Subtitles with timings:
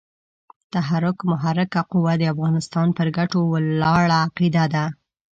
[0.73, 4.85] تحرک محرکه قوه د افغانستان پر ګټو ولاړه عقیده ده.